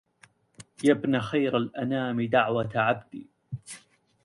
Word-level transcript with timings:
يا 0.83 0.93
بن 0.93 1.19
خير 1.19 1.57
الأنام 1.57 2.21
دعوة 2.21 2.69
عبد 2.75 3.25